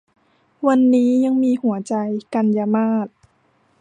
[0.67, 1.95] วันนี้ยังมีหัวใจ-
[2.33, 3.07] กันยามาส